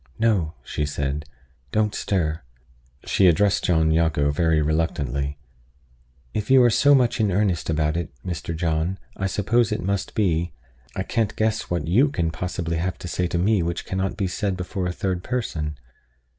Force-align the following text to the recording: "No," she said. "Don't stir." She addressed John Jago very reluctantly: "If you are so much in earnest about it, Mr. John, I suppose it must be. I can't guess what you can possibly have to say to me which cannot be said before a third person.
"No," 0.17 0.55
she 0.63 0.83
said. 0.83 1.25
"Don't 1.71 1.93
stir." 1.93 2.41
She 3.05 3.27
addressed 3.27 3.63
John 3.65 3.91
Jago 3.91 4.31
very 4.31 4.59
reluctantly: 4.59 5.37
"If 6.33 6.49
you 6.49 6.63
are 6.63 6.71
so 6.71 6.95
much 6.95 7.19
in 7.19 7.31
earnest 7.31 7.69
about 7.69 7.95
it, 7.95 8.09
Mr. 8.25 8.55
John, 8.55 8.97
I 9.15 9.27
suppose 9.27 9.71
it 9.71 9.83
must 9.83 10.15
be. 10.15 10.53
I 10.95 11.03
can't 11.03 11.35
guess 11.35 11.69
what 11.69 11.87
you 11.87 12.09
can 12.09 12.31
possibly 12.31 12.77
have 12.77 12.97
to 12.97 13.07
say 13.07 13.27
to 13.27 13.37
me 13.37 13.61
which 13.61 13.85
cannot 13.85 14.17
be 14.17 14.25
said 14.25 14.57
before 14.57 14.87
a 14.87 14.91
third 14.91 15.23
person. 15.23 15.77